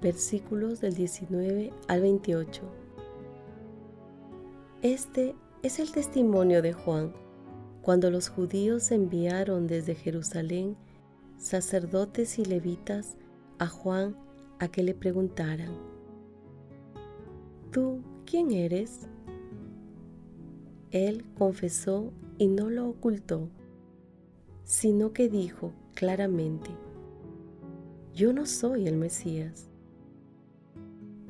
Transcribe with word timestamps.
versículos 0.00 0.80
del 0.80 0.94
19 0.94 1.72
al 1.88 2.00
28. 2.00 2.62
Este 4.82 5.34
es 5.62 5.78
el 5.78 5.90
testimonio 5.90 6.62
de 6.62 6.72
Juan, 6.72 7.12
cuando 7.82 8.10
los 8.10 8.28
judíos 8.28 8.90
enviaron 8.90 9.66
desde 9.66 9.94
Jerusalén 9.94 10.76
sacerdotes 11.38 12.38
y 12.38 12.44
levitas 12.44 13.16
a 13.58 13.66
Juan 13.66 14.16
a 14.58 14.68
que 14.68 14.82
le 14.82 14.94
preguntaran, 14.94 15.72
¿tú 17.70 18.00
quién 18.24 18.50
eres? 18.52 19.08
Él 20.90 21.24
confesó 21.36 22.12
y 22.38 22.48
no 22.48 22.70
lo 22.70 22.88
ocultó 22.88 23.50
sino 24.66 25.12
que 25.12 25.28
dijo 25.28 25.72
claramente, 25.94 26.70
yo 28.12 28.32
no 28.32 28.46
soy 28.46 28.88
el 28.88 28.96
Mesías. 28.96 29.70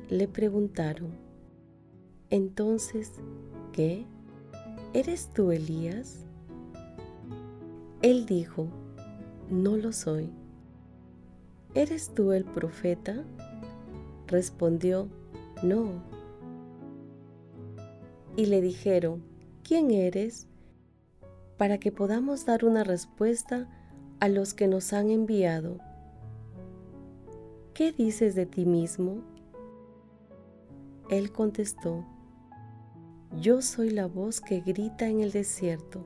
Le 0.09 0.27
preguntaron, 0.27 1.11
entonces, 2.29 3.13
¿qué? 3.73 4.05
¿Eres 4.93 5.29
tú 5.33 5.51
Elías? 5.51 6.25
Él 8.01 8.25
dijo, 8.25 8.67
no 9.49 9.77
lo 9.77 9.91
soy. 9.91 10.29
¿Eres 11.73 12.13
tú 12.13 12.31
el 12.31 12.45
profeta? 12.45 13.23
Respondió, 14.27 15.09
no. 15.63 16.03
Y 18.35 18.45
le 18.45 18.61
dijeron, 18.61 19.23
¿quién 19.63 19.91
eres? 19.91 20.47
para 21.57 21.79
que 21.79 21.91
podamos 21.91 22.45
dar 22.45 22.63
una 22.63 22.83
respuesta 22.83 23.67
a 24.19 24.29
los 24.29 24.53
que 24.53 24.67
nos 24.67 24.93
han 24.93 25.09
enviado. 25.09 25.79
¿Qué 27.73 27.91
dices 27.91 28.35
de 28.35 28.45
ti 28.45 28.65
mismo? 28.65 29.21
Él 31.09 31.31
contestó, 31.31 32.03
Yo 33.39 33.61
soy 33.61 33.91
la 33.91 34.07
voz 34.07 34.41
que 34.41 34.59
grita 34.59 35.07
en 35.07 35.21
el 35.21 35.31
desierto. 35.31 36.05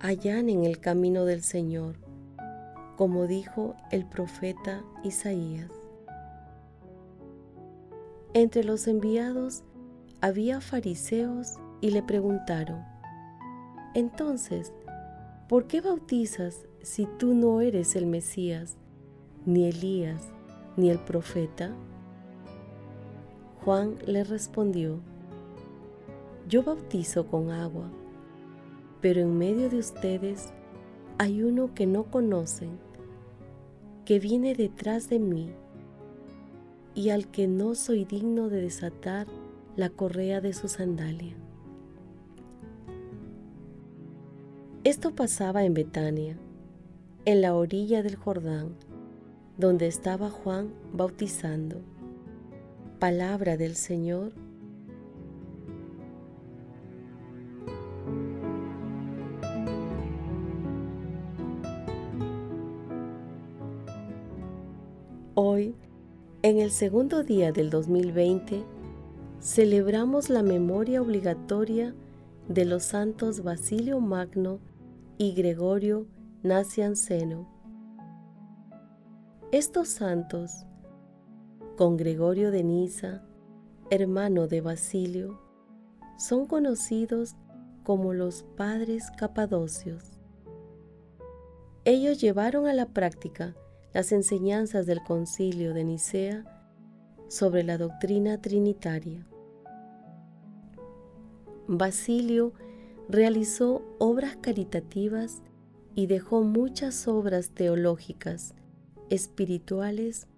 en 0.00 0.64
el 0.64 0.78
camino 0.78 1.24
del 1.24 1.42
Señor, 1.42 1.96
como 2.96 3.26
dijo 3.26 3.74
el 3.90 4.04
profeta 4.04 4.84
Isaías. 5.02 5.70
Entre 8.32 8.62
los 8.62 8.86
enviados 8.86 9.64
había 10.20 10.60
fariseos 10.60 11.54
y 11.80 11.90
le 11.90 12.02
preguntaron, 12.02 12.84
entonces, 13.94 14.72
¿por 15.48 15.66
qué 15.66 15.80
bautizas 15.80 16.66
si 16.82 17.06
tú 17.18 17.34
no 17.34 17.60
eres 17.60 17.96
el 17.96 18.06
Mesías, 18.06 18.76
ni 19.44 19.68
Elías, 19.68 20.22
ni 20.76 20.90
el 20.90 21.00
profeta? 21.00 21.72
Juan 23.64 23.94
le 24.06 24.24
respondió, 24.24 24.98
Yo 26.48 26.64
bautizo 26.64 27.28
con 27.28 27.52
agua, 27.52 27.88
pero 29.00 29.20
en 29.20 29.38
medio 29.38 29.70
de 29.70 29.78
ustedes 29.78 30.52
hay 31.18 31.44
uno 31.44 31.72
que 31.72 31.86
no 31.86 32.04
conocen, 32.10 32.70
que 34.04 34.18
viene 34.18 34.56
detrás 34.56 35.08
de 35.08 35.20
mí 35.20 35.52
y 36.96 37.10
al 37.10 37.28
que 37.28 37.46
no 37.46 37.76
soy 37.76 38.04
digno 38.04 38.48
de 38.48 38.62
desatar 38.62 39.28
la 39.76 39.90
correa 39.90 40.40
de 40.40 40.54
su 40.54 40.66
sandalia. 40.66 41.36
Esto 44.82 45.14
pasaba 45.14 45.64
en 45.64 45.74
Betania, 45.74 46.36
en 47.24 47.40
la 47.40 47.54
orilla 47.54 48.02
del 48.02 48.16
Jordán, 48.16 48.74
donde 49.56 49.86
estaba 49.86 50.30
Juan 50.30 50.72
bautizando. 50.92 51.80
Palabra 53.02 53.56
del 53.56 53.74
Señor. 53.74 54.30
Hoy, 65.34 65.74
en 66.42 66.60
el 66.60 66.70
segundo 66.70 67.24
día 67.24 67.50
del 67.50 67.70
2020, 67.70 68.62
celebramos 69.40 70.30
la 70.30 70.44
memoria 70.44 71.02
obligatoria 71.02 71.96
de 72.46 72.64
los 72.64 72.84
santos 72.84 73.42
Basilio 73.42 73.98
Magno 73.98 74.60
y 75.18 75.34
Gregorio 75.34 76.06
Nacianceno. 76.44 77.48
Estos 79.50 79.88
santos, 79.88 80.66
con 81.82 81.96
Gregorio 81.96 82.52
de 82.52 82.62
Niza, 82.62 83.24
hermano 83.90 84.46
de 84.46 84.60
Basilio, 84.60 85.40
son 86.16 86.46
conocidos 86.46 87.34
como 87.82 88.12
los 88.12 88.44
padres 88.56 89.10
capadocios. 89.18 90.20
Ellos 91.84 92.20
llevaron 92.20 92.68
a 92.68 92.72
la 92.72 92.86
práctica 92.86 93.56
las 93.92 94.12
enseñanzas 94.12 94.86
del 94.86 95.02
concilio 95.02 95.74
de 95.74 95.82
Nicea 95.82 96.44
sobre 97.26 97.64
la 97.64 97.78
doctrina 97.78 98.40
trinitaria. 98.40 99.26
Basilio 101.66 102.52
realizó 103.08 103.82
obras 103.98 104.36
caritativas 104.40 105.42
y 105.96 106.06
dejó 106.06 106.44
muchas 106.44 107.08
obras 107.08 107.50
teológicas, 107.50 108.54
espirituales, 109.10 110.28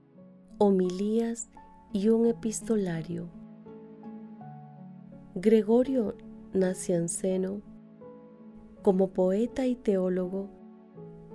homilías 0.59 1.49
y 1.93 2.09
un 2.09 2.27
epistolario. 2.27 3.29
Gregorio 5.35 6.15
Nacianceno, 6.53 7.61
como 8.83 9.09
poeta 9.09 9.67
y 9.67 9.75
teólogo, 9.75 10.49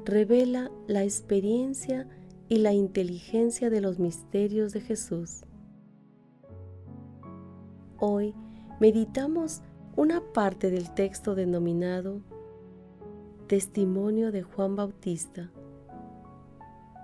revela 0.06 0.72
la 0.88 1.04
experiencia 1.04 2.08
y 2.48 2.60
la 2.60 2.74
inteligencia 2.74 3.70
de 3.70 3.82
los 3.82 4.00
misterios 4.00 4.72
de 4.72 4.82
Jesús. 4.82 5.44
Hoy 8.00 8.34
meditamos 8.80 9.62
una 9.98 10.22
parte 10.34 10.72
del 10.72 10.94
texto 10.94 11.36
denominado 11.36 12.22
Testimonio 13.48 14.32
de 14.32 14.44
Juan 14.44 14.76
Bautista, 14.76 15.52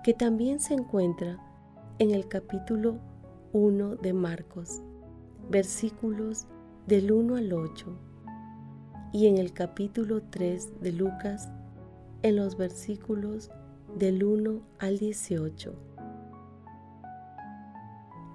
que 0.02 0.14
también 0.14 0.60
se 0.60 0.74
encuentra 0.74 1.45
en 1.98 2.10
el 2.10 2.28
capítulo 2.28 2.98
1 3.52 3.96
de 3.96 4.12
Marcos, 4.12 4.82
versículos 5.48 6.46
del 6.86 7.10
1 7.10 7.36
al 7.36 7.52
8, 7.54 7.98
y 9.14 9.28
en 9.28 9.38
el 9.38 9.54
capítulo 9.54 10.22
3 10.22 10.82
de 10.82 10.92
Lucas, 10.92 11.48
en 12.22 12.36
los 12.36 12.58
versículos 12.58 13.50
del 13.96 14.24
1 14.24 14.60
al 14.78 14.98
18. 14.98 15.74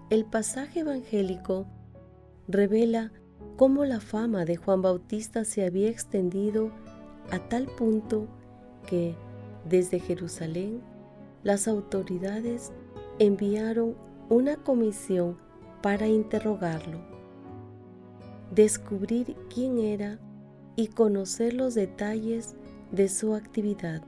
El 0.09 0.25
pasaje 0.25 0.79
evangélico 0.79 1.67
revela 2.47 3.11
cómo 3.57 3.85
la 3.85 3.99
fama 3.99 4.43
de 4.43 4.57
Juan 4.57 4.81
Bautista 4.81 5.45
se 5.45 5.65
había 5.65 5.89
extendido 5.89 6.71
a 7.29 7.37
tal 7.37 7.67
punto 7.67 8.27
que 8.87 9.15
desde 9.69 9.99
Jerusalén 9.99 10.81
las 11.43 11.67
autoridades 11.67 12.71
enviaron 13.21 13.93
una 14.29 14.55
comisión 14.55 15.37
para 15.83 16.07
interrogarlo, 16.07 16.97
descubrir 18.49 19.35
quién 19.53 19.77
era 19.77 20.17
y 20.75 20.87
conocer 20.87 21.53
los 21.53 21.75
detalles 21.75 22.55
de 22.91 23.07
su 23.09 23.35
actividad. 23.35 24.01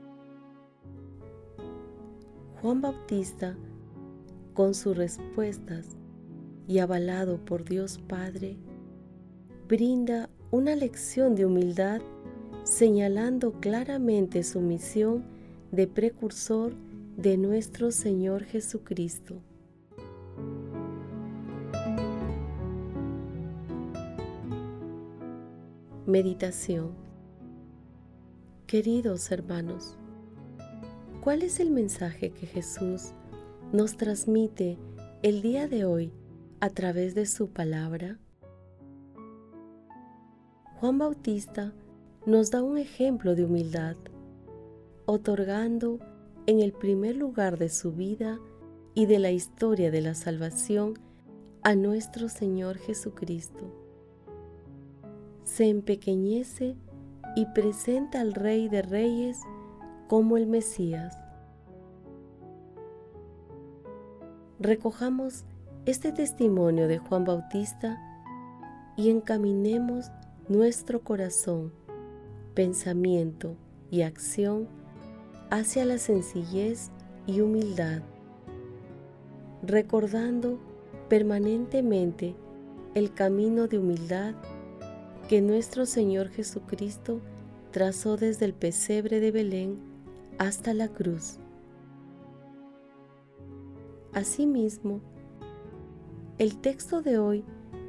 Juan 2.60 2.80
Bautista, 2.80 3.56
con 4.52 4.74
sus 4.74 4.96
respuestas 4.96 5.90
y 6.66 6.80
avalado 6.80 7.38
por 7.44 7.64
Dios 7.64 7.98
Padre, 8.08 8.56
brinda 9.68 10.28
una 10.50 10.74
lección 10.74 11.36
de 11.36 11.46
humildad 11.46 12.02
señalando 12.64 13.52
claramente 13.60 14.42
su 14.42 14.60
misión 14.60 15.22
de 15.70 15.86
precursor 15.86 16.74
de 17.16 17.36
nuestro 17.36 17.92
Señor 17.92 18.44
Jesucristo. 18.44 19.40
Meditación 26.06 26.92
Queridos 28.66 29.30
hermanos, 29.30 29.96
¿cuál 31.20 31.42
es 31.42 31.60
el 31.60 31.70
mensaje 31.70 32.30
que 32.30 32.46
Jesús 32.46 33.12
nos 33.72 33.96
transmite 33.96 34.76
el 35.22 35.40
día 35.40 35.68
de 35.68 35.84
hoy 35.84 36.12
a 36.58 36.68
través 36.70 37.14
de 37.14 37.26
su 37.26 37.48
palabra? 37.48 38.18
Juan 40.80 40.98
Bautista 40.98 41.72
nos 42.26 42.50
da 42.50 42.62
un 42.62 42.76
ejemplo 42.76 43.36
de 43.36 43.44
humildad, 43.44 43.96
otorgando 45.06 46.00
en 46.46 46.60
el 46.60 46.72
primer 46.72 47.16
lugar 47.16 47.58
de 47.58 47.68
su 47.68 47.92
vida 47.92 48.38
y 48.94 49.06
de 49.06 49.18
la 49.18 49.30
historia 49.30 49.90
de 49.90 50.00
la 50.00 50.14
salvación 50.14 50.94
a 51.62 51.74
nuestro 51.74 52.28
Señor 52.28 52.76
Jesucristo. 52.78 53.72
Se 55.44 55.68
empequeñece 55.68 56.76
y 57.34 57.46
presenta 57.46 58.20
al 58.20 58.34
Rey 58.34 58.68
de 58.68 58.82
Reyes 58.82 59.40
como 60.08 60.36
el 60.36 60.46
Mesías. 60.46 61.16
Recojamos 64.60 65.44
este 65.86 66.12
testimonio 66.12 66.88
de 66.88 66.98
Juan 66.98 67.24
Bautista 67.24 67.98
y 68.96 69.10
encaminemos 69.10 70.10
nuestro 70.48 71.02
corazón, 71.02 71.72
pensamiento 72.54 73.56
y 73.90 74.02
acción 74.02 74.68
hacia 75.54 75.84
la 75.84 75.98
sencillez 75.98 76.90
y 77.28 77.40
humildad, 77.40 78.02
recordando 79.62 80.58
permanentemente 81.08 82.34
el 82.96 83.14
camino 83.14 83.68
de 83.68 83.78
humildad 83.78 84.34
que 85.28 85.40
nuestro 85.40 85.86
Señor 85.86 86.28
Jesucristo 86.30 87.20
trazó 87.70 88.16
desde 88.16 88.46
el 88.46 88.52
pesebre 88.52 89.20
de 89.20 89.30
Belén 89.30 89.78
hasta 90.38 90.74
la 90.74 90.88
cruz. 90.88 91.38
Asimismo, 94.12 95.02
el 96.38 96.56
texto 96.56 97.00
de 97.00 97.18
hoy 97.18 97.44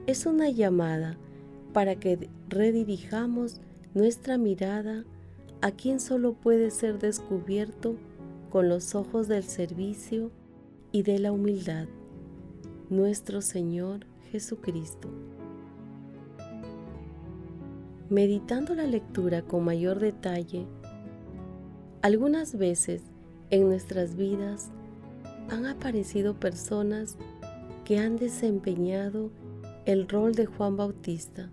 es 0.05 0.27
una 0.27 0.51
llamada 0.51 1.17
para 1.73 1.95
que 1.95 2.29
redirijamos 2.47 3.59
nuestra 3.95 4.37
mirada 4.37 5.03
a 5.65 5.71
quien 5.71 5.99
solo 5.99 6.33
puede 6.33 6.69
ser 6.69 6.99
descubierto 6.99 7.95
con 8.51 8.69
los 8.69 8.93
ojos 8.93 9.27
del 9.27 9.43
servicio 9.43 10.29
y 10.91 11.01
de 11.01 11.17
la 11.17 11.31
humildad, 11.31 11.87
nuestro 12.91 13.41
Señor 13.41 14.05
Jesucristo. 14.31 15.09
Meditando 18.11 18.75
la 18.75 18.85
lectura 18.85 19.41
con 19.41 19.65
mayor 19.65 19.97
detalle, 19.97 20.67
algunas 22.03 22.55
veces 22.59 23.01
en 23.49 23.67
nuestras 23.67 24.15
vidas 24.15 24.69
han 25.49 25.65
aparecido 25.65 26.39
personas 26.39 27.17
que 27.85 27.97
han 27.97 28.17
desempeñado 28.17 29.31
el 29.87 30.07
rol 30.07 30.35
de 30.35 30.45
Juan 30.45 30.77
Bautista 30.77 31.49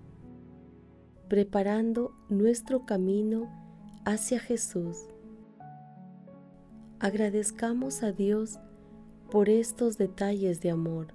preparando 1.32 2.12
nuestro 2.28 2.84
camino 2.84 3.61
hacia 4.04 4.40
Jesús. 4.40 4.96
Agradezcamos 6.98 8.02
a 8.02 8.12
Dios 8.12 8.58
por 9.30 9.48
estos 9.48 9.98
detalles 9.98 10.60
de 10.60 10.70
amor. 10.70 11.14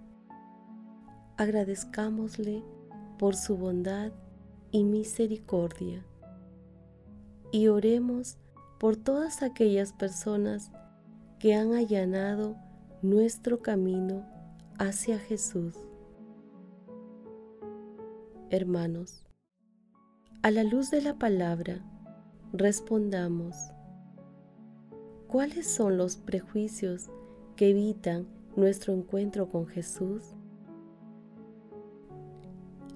Agradezcámosle 1.38 2.64
por 3.20 3.36
su 3.36 3.58
bondad 3.58 4.12
y 4.72 4.84
misericordia. 4.84 6.06
Y 7.52 7.68
oremos 7.68 8.38
por 8.80 8.96
todas 8.96 9.44
aquellas 9.44 9.94
personas 9.94 10.72
que 11.40 11.56
han 11.56 11.74
allanado 11.74 12.58
nuestro 13.02 13.62
camino 13.62 14.26
hacia 14.80 15.20
Jesús. 15.20 15.76
Hermanos, 18.50 19.26
a 20.42 20.52
la 20.52 20.64
luz 20.64 20.90
de 20.90 21.02
la 21.02 21.16
palabra, 21.16 21.82
respondamos, 22.54 23.56
¿cuáles 25.28 25.68
son 25.68 25.98
los 25.98 26.18
prejuicios 26.18 27.10
que 27.56 27.70
evitan 27.70 28.28
nuestro 28.56 28.94
encuentro 28.94 29.50
con 29.50 29.68
Jesús? 29.68 30.24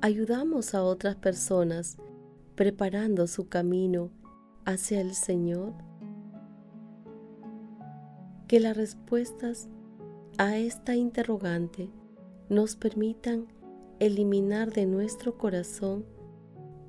¿Ayudamos 0.01 0.73
a 0.73 0.83
otras 0.83 1.15
personas 1.15 1.97
preparando 2.55 3.27
su 3.27 3.47
camino 3.47 4.09
hacia 4.65 5.01
el 5.01 5.13
Señor? 5.13 5.73
Que 8.47 8.59
las 8.59 8.75
respuestas 8.75 9.69
a 10.37 10.57
esta 10.57 10.95
interrogante 10.95 11.89
nos 12.49 12.75
permitan 12.75 13.47
eliminar 13.99 14.71
de 14.71 14.85
nuestro 14.87 15.37
corazón 15.37 16.05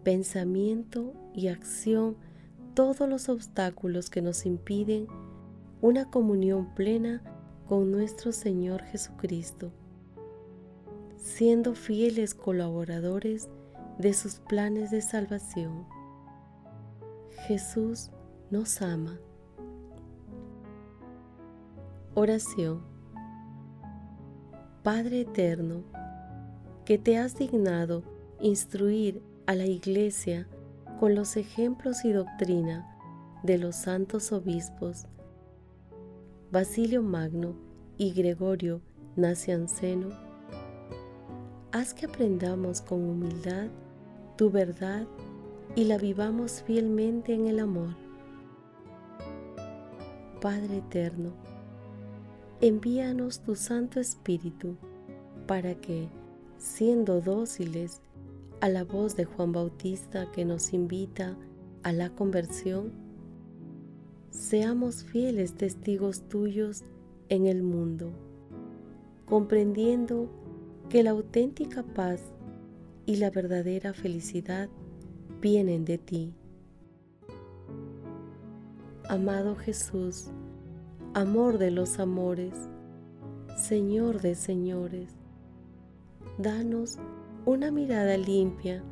pensamiento 0.02 1.12
y 1.34 1.48
acción 1.48 2.16
todos 2.74 3.08
los 3.08 3.28
obstáculos 3.28 4.10
que 4.10 4.22
nos 4.22 4.46
impiden 4.46 5.06
una 5.80 6.10
comunión 6.10 6.74
plena 6.74 7.22
con 7.68 7.90
nuestro 7.90 8.32
Señor 8.32 8.82
Jesucristo, 8.84 9.72
siendo 11.16 11.74
fieles 11.74 12.34
colaboradores 12.34 13.48
de 13.98 14.12
sus 14.14 14.36
planes 14.36 14.90
de 14.90 15.02
salvación. 15.02 15.86
Jesús 17.46 18.10
nos 18.50 18.80
ama. 18.82 19.18
Oración. 22.14 22.82
Padre 24.82 25.22
eterno, 25.22 25.82
que 26.84 26.98
te 26.98 27.16
has 27.16 27.38
dignado 27.38 28.02
instruir 28.40 29.22
a 29.46 29.54
la 29.54 29.66
Iglesia 29.66 30.48
con 31.02 31.16
los 31.16 31.36
ejemplos 31.36 32.04
y 32.04 32.12
doctrina 32.12 32.86
de 33.42 33.58
los 33.58 33.74
santos 33.74 34.30
obispos 34.30 35.08
Basilio 36.52 37.02
Magno 37.02 37.56
y 37.98 38.12
Gregorio 38.12 38.80
Nacianceno, 39.16 40.10
haz 41.72 41.92
que 41.92 42.06
aprendamos 42.06 42.80
con 42.82 43.02
humildad 43.02 43.66
tu 44.36 44.52
verdad 44.52 45.04
y 45.74 45.86
la 45.86 45.98
vivamos 45.98 46.62
fielmente 46.62 47.34
en 47.34 47.48
el 47.48 47.58
amor. 47.58 47.96
Padre 50.40 50.76
eterno, 50.76 51.32
envíanos 52.60 53.40
tu 53.40 53.56
Santo 53.56 53.98
Espíritu 53.98 54.76
para 55.48 55.74
que, 55.74 56.08
siendo 56.58 57.20
dóciles 57.20 58.00
a 58.62 58.68
la 58.68 58.84
voz 58.84 59.16
de 59.16 59.24
Juan 59.24 59.50
Bautista 59.50 60.30
que 60.30 60.44
nos 60.44 60.72
invita 60.72 61.36
a 61.82 61.92
la 61.92 62.10
conversión, 62.10 62.92
seamos 64.30 65.02
fieles 65.02 65.54
testigos 65.54 66.28
tuyos 66.28 66.84
en 67.28 67.46
el 67.46 67.64
mundo, 67.64 68.12
comprendiendo 69.26 70.30
que 70.88 71.02
la 71.02 71.10
auténtica 71.10 71.82
paz 71.82 72.22
y 73.04 73.16
la 73.16 73.30
verdadera 73.30 73.94
felicidad 73.94 74.68
vienen 75.40 75.84
de 75.84 75.98
ti. 75.98 76.32
Amado 79.08 79.56
Jesús, 79.56 80.28
amor 81.14 81.58
de 81.58 81.72
los 81.72 81.98
amores, 81.98 82.54
Señor 83.56 84.20
de 84.20 84.36
señores, 84.36 85.16
danos 86.38 87.00
una 87.44 87.72
mirada 87.72 88.16
limpia 88.16 88.84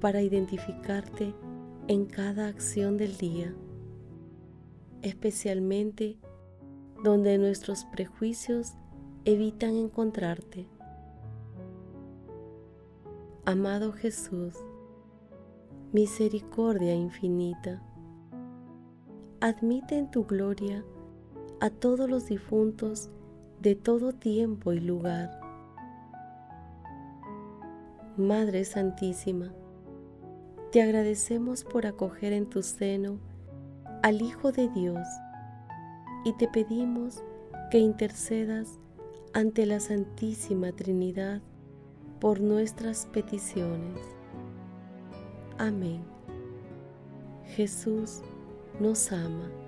para 0.00 0.22
identificarte 0.22 1.34
en 1.88 2.06
cada 2.06 2.48
acción 2.48 2.96
del 2.96 3.18
día, 3.18 3.54
especialmente 5.02 6.16
donde 7.04 7.36
nuestros 7.36 7.84
prejuicios 7.84 8.72
evitan 9.26 9.76
encontrarte. 9.76 10.66
Amado 13.44 13.92
Jesús, 13.92 14.54
misericordia 15.92 16.94
infinita, 16.94 17.82
admite 19.40 19.98
en 19.98 20.10
tu 20.10 20.24
gloria 20.24 20.82
a 21.60 21.68
todos 21.68 22.08
los 22.08 22.26
difuntos 22.26 23.10
de 23.60 23.74
todo 23.74 24.14
tiempo 24.14 24.72
y 24.72 24.80
lugar. 24.80 25.41
Madre 28.18 28.66
Santísima, 28.66 29.54
te 30.70 30.82
agradecemos 30.82 31.64
por 31.64 31.86
acoger 31.86 32.34
en 32.34 32.44
tu 32.44 32.62
seno 32.62 33.18
al 34.02 34.20
Hijo 34.20 34.52
de 34.52 34.68
Dios 34.68 35.06
y 36.26 36.34
te 36.34 36.46
pedimos 36.46 37.22
que 37.70 37.78
intercedas 37.78 38.78
ante 39.32 39.64
la 39.64 39.80
Santísima 39.80 40.72
Trinidad 40.72 41.40
por 42.20 42.42
nuestras 42.42 43.06
peticiones. 43.06 43.98
Amén. 45.56 46.04
Jesús 47.56 48.20
nos 48.78 49.10
ama. 49.10 49.61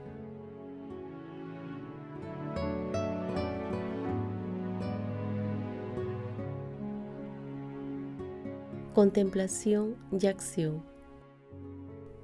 Contemplación 8.94 9.96
y 10.12 10.28
acción. 10.28 10.84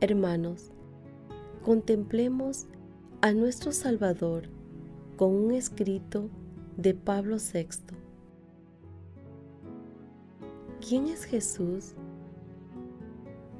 Hermanos, 0.00 0.70
contemplemos 1.64 2.66
a 3.22 3.32
nuestro 3.32 3.72
Salvador 3.72 4.44
con 5.16 5.34
un 5.34 5.50
escrito 5.50 6.30
de 6.76 6.94
Pablo 6.94 7.38
VI. 7.38 7.96
¿Quién 10.86 11.08
es 11.08 11.24
Jesús? 11.24 11.94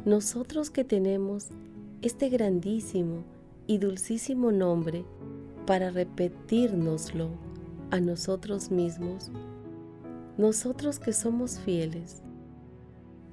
Nosotros 0.05 0.71
que 0.71 0.85
tenemos 0.85 1.49
este 2.03 2.29
grandísimo 2.29 3.25
y 3.67 3.79
dulcísimo 3.79 4.53
nombre 4.53 5.05
para 5.67 5.91
repetírnoslo 5.91 7.31
a 7.91 7.99
nosotros 7.99 8.71
mismos, 8.71 9.33
nosotros 10.39 11.01
que 11.01 11.13
somos 11.13 11.59
fieles, 11.59 12.23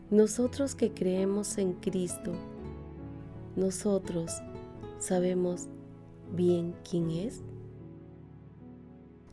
nosotros 0.10 0.74
que 0.76 0.94
creemos 0.94 1.58
en 1.58 1.74
Cristo, 1.74 2.34
nosotros 3.56 4.32
sabemos 5.00 5.68
bien 6.34 6.76
quién 6.90 7.12
es? 7.12 7.44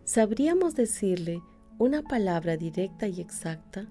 ¿Sabríamos 0.05 0.75
decirle 0.75 1.43
una 1.79 2.03
palabra 2.03 2.57
directa 2.57 3.07
y 3.07 3.21
exacta? 3.21 3.87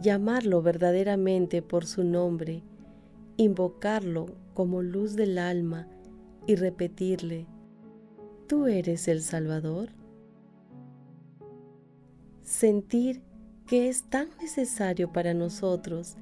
¿Llamarlo 0.00 0.62
verdaderamente 0.62 1.62
por 1.62 1.86
su 1.86 2.04
nombre? 2.04 2.62
¿Invocarlo 3.36 4.26
como 4.54 4.82
luz 4.82 5.16
del 5.16 5.38
alma 5.38 5.88
y 6.46 6.56
repetirle, 6.56 7.46
¿tú 8.46 8.66
eres 8.66 9.08
el 9.08 9.22
Salvador? 9.22 9.88
Sentir 12.42 13.22
que 13.70 13.88
es 13.88 14.02
tan 14.02 14.28
necesario 14.42 15.12
para 15.12 15.32
nosotros 15.32 16.16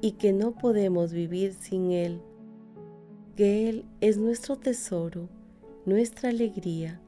y 0.00 0.12
que 0.12 0.32
no 0.32 0.52
podemos 0.52 1.12
vivir 1.12 1.52
sin 1.52 1.90
Él 1.90 2.22
que 3.36 3.68
Él 3.68 3.84
es 4.00 4.16
nuestro 4.16 4.56
tesoro, 4.56 5.28
nuestra 5.84 6.30
alegría 6.30 7.02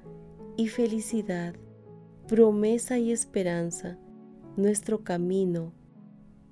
y 0.59 0.69
felicidad, 0.69 1.55
promesa 2.29 2.99
y 2.99 3.11
esperanza, 3.11 3.97
nuestro 4.59 5.03
camino, 5.03 5.73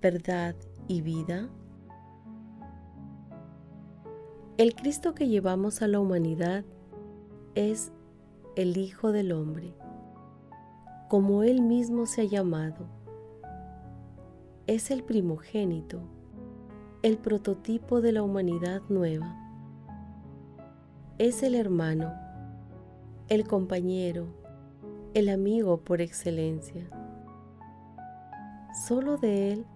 verdad 0.01 0.55
y 0.89 1.03
vida? 1.03 1.51
El 4.57 4.75
Cristo 4.75 5.15
que 5.15 5.29
llevamos 5.29 5.83
a 5.83 5.89
la 5.89 6.01
humanidad 6.01 6.65
es 7.55 7.93
el 8.57 8.79
Hijo 8.79 9.13
del 9.13 9.33
Hombre, 9.33 9.75
como 11.11 11.43
Él 11.43 11.61
mismo 11.61 12.07
se 12.07 12.23
ha 12.23 12.25
llamado. 12.25 13.04
Es 14.67 14.91
el 14.91 15.03
primogénito, 15.03 16.01
el 17.03 17.19
prototipo 17.19 18.01
de 18.01 18.13
la 18.13 18.23
humanidad 18.23 18.81
nueva 18.89 19.45
es 21.19 21.45
el 21.45 21.55
hermano, 21.55 22.13
el 23.29 23.47
compañero, 23.47 24.27
el 25.15 25.29
amigo 25.29 25.77
por 25.79 26.01
excelencia. 26.01 26.89
Solo 28.87 29.17
de 29.17 29.53
Él 29.53 29.67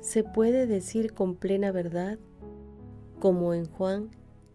se 0.00 0.22
puede 0.22 0.68
decir 0.68 1.12
con 1.12 1.34
plena 1.34 1.72
verdad, 1.72 2.18
como 3.18 3.52
en 3.52 3.64
Juan 3.64 4.10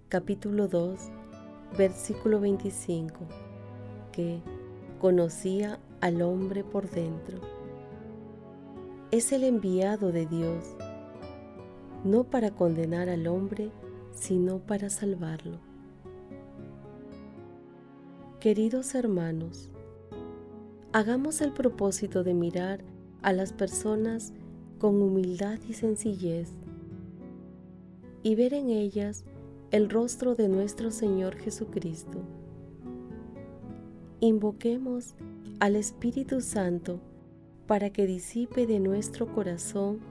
capítulo 0.08 0.70
2, 0.70 1.12
versículo 1.78 2.40
25, 2.40 3.16
que 4.14 4.42
conocía 5.00 5.80
al 6.00 6.22
hombre 6.22 6.64
por 6.64 6.90
dentro. 6.90 7.61
Es 9.12 9.34
el 9.34 9.44
enviado 9.44 10.14
de 10.14 10.26
Dios, 10.26 10.64
no 12.06 12.24
para 12.24 12.52
condenar 12.52 13.10
al 13.10 13.28
hombre, 13.28 13.70
sino 14.14 14.60
para 14.60 14.90
salvarlo. 14.90 15.60
Queridos 18.40 18.96
hermanos, 18.96 19.70
hagamos 20.94 21.42
el 21.42 21.52
propósito 21.52 22.24
de 22.24 22.34
mirar 22.34 22.86
a 23.22 23.34
las 23.34 23.52
personas 23.52 24.32
con 24.80 25.02
humildad 25.02 25.60
y 25.68 25.74
sencillez 25.74 26.54
y 28.24 28.36
ver 28.36 28.54
en 28.54 28.70
ellas 28.70 29.26
el 29.72 29.90
rostro 29.90 30.36
de 30.36 30.48
nuestro 30.48 30.90
Señor 30.90 31.36
Jesucristo. 31.36 32.20
Invoquemos 34.22 35.16
al 35.60 35.76
Espíritu 35.76 36.40
Santo 36.40 37.02
para 37.72 37.90
que 37.90 38.06
disipe 38.06 38.68
de 38.68 38.82
nuestro 38.82 39.34
corazón, 39.34 40.02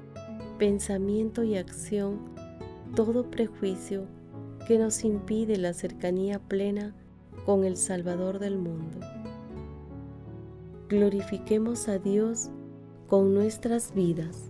pensamiento 0.58 1.42
y 1.42 1.58
acción 1.58 2.18
todo 2.96 3.30
prejuicio 3.30 4.06
que 4.66 4.78
nos 4.78 5.04
impide 5.04 5.58
la 5.58 5.74
cercanía 5.74 6.38
plena 6.38 6.94
con 7.44 7.64
el 7.66 7.76
Salvador 7.76 8.38
del 8.38 8.56
mundo. 8.56 9.00
Glorifiquemos 10.88 11.88
a 11.88 11.98
Dios 11.98 12.48
con 13.06 13.34
nuestras 13.34 13.92
vidas. 13.92 14.49